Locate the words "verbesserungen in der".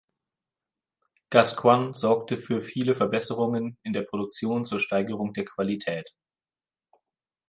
2.95-4.01